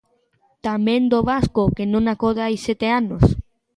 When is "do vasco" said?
1.11-1.63